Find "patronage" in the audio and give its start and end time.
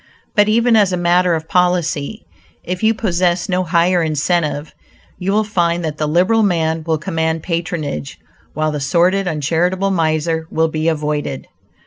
7.43-8.17